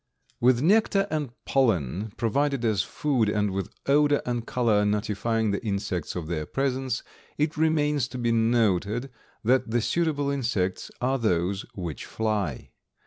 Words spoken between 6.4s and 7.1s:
presence,